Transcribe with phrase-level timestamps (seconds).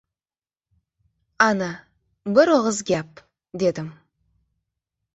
[1.49, 1.69] —Ana,
[2.39, 3.25] bir og‘iz gap!—
[3.67, 3.97] dedim.